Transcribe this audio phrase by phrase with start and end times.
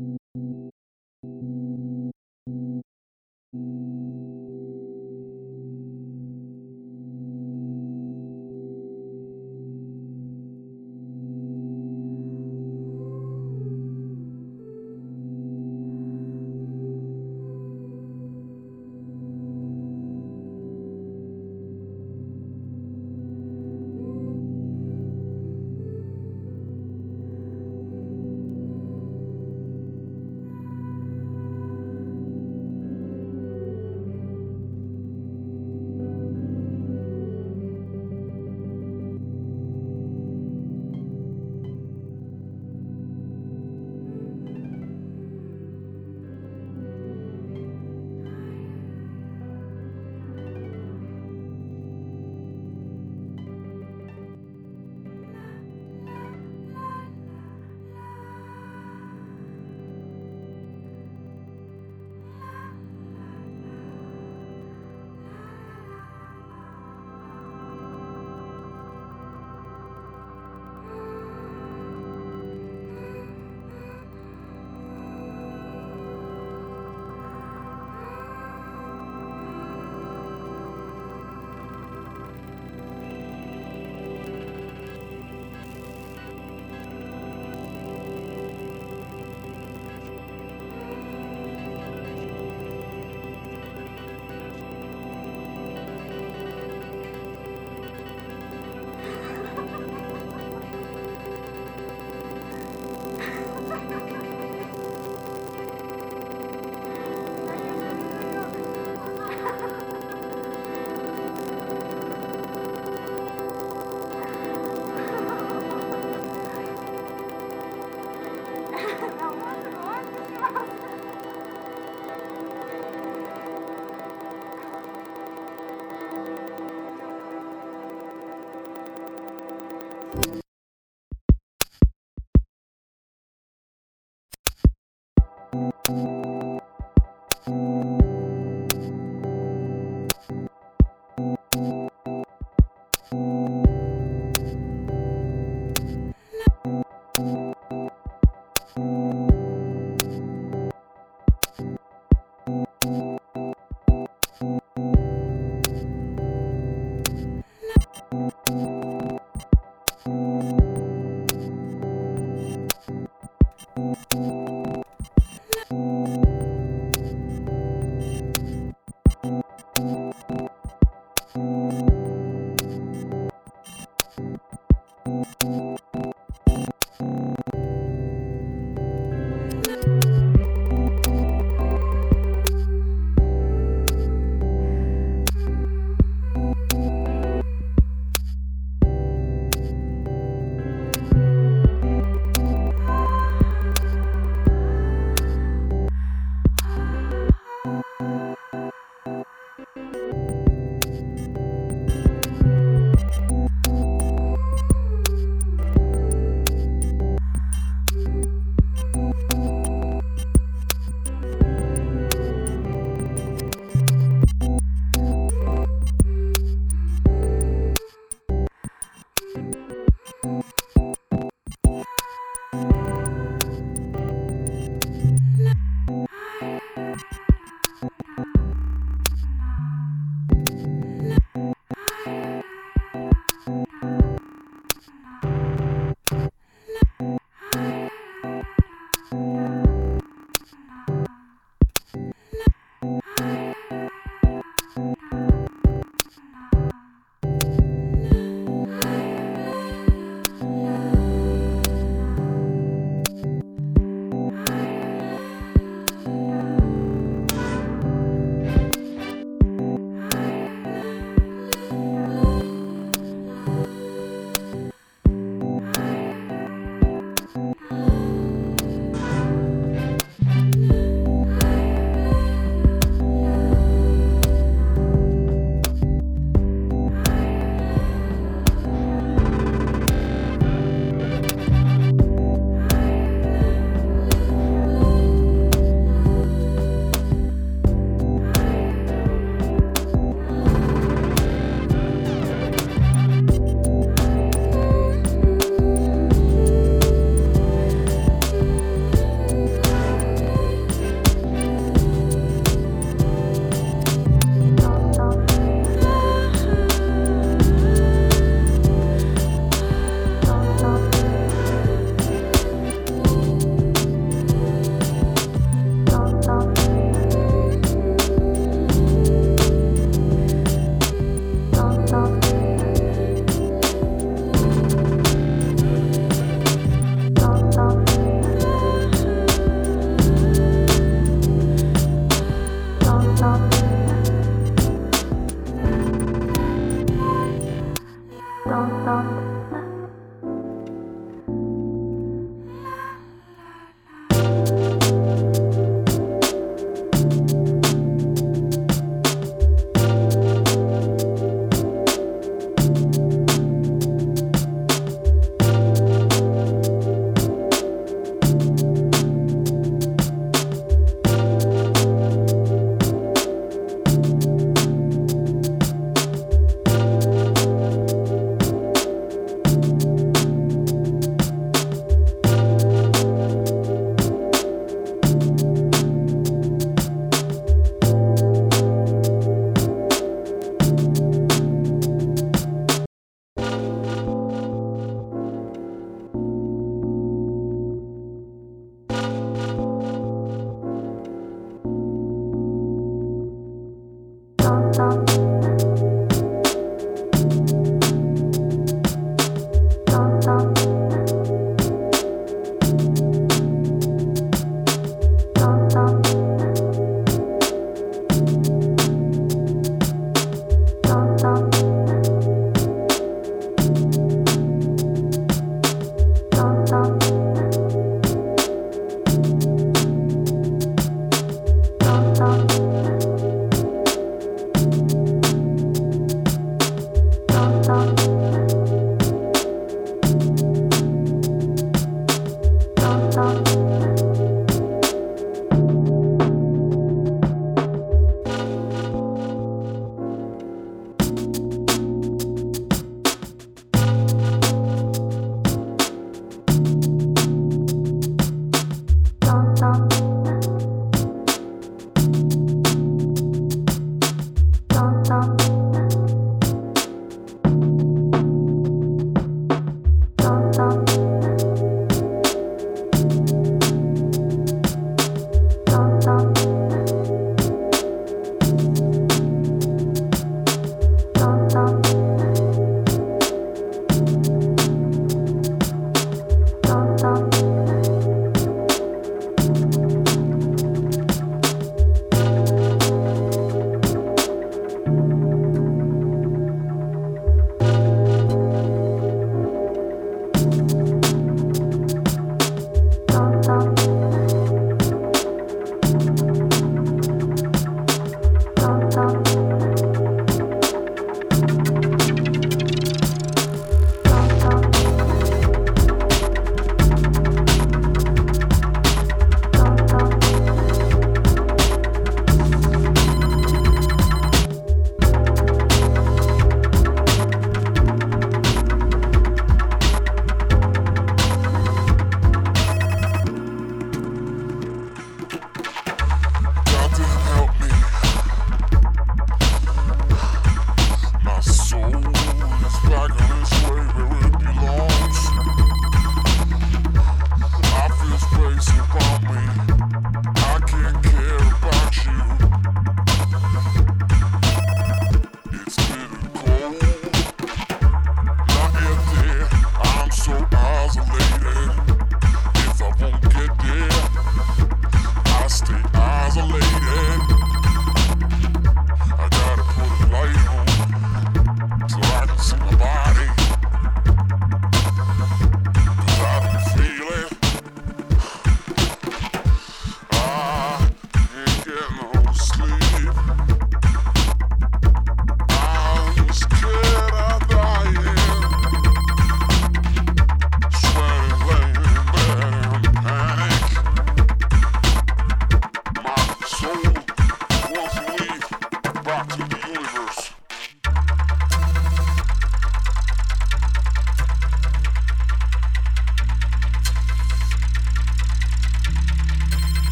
[0.00, 0.67] you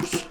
[0.00, 0.27] the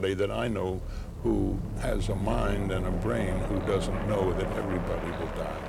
[0.00, 0.80] that I know
[1.22, 5.62] who has a mind and a brain who doesn't know that everybody will die.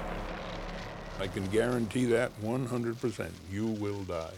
[1.19, 3.31] I can guarantee that 100%.
[3.51, 4.33] You will die.